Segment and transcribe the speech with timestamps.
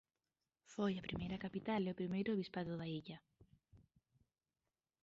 [0.73, 3.17] Foi a primeira capital e o primeiro bispado da Illa.